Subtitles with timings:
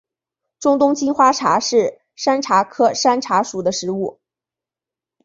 [0.59, 4.19] 中东金花茶是山茶科山茶属的植物。